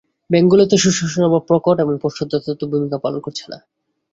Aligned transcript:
ব্যাংকগুলোতে 0.31 0.75
সুশাসনের 0.77 1.27
অভাব 1.29 1.43
প্রকট 1.49 1.77
এবং 1.79 1.93
পর্ষদ 2.03 2.27
যথাযথ 2.31 2.61
ভূমিকা 2.71 2.97
পালন 3.03 3.19
করছে 3.21 3.45
না। 3.51 3.57